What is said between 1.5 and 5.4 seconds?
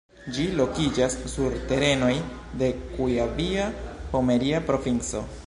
terenoj de Kujavia-Pomeria Provinco.